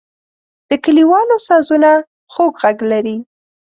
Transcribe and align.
د 0.69 0.71
کلیوالو 0.83 1.35
سازونه 1.47 1.91
خوږ 2.33 2.53
غږ 2.61 2.77
لري. 2.91 3.17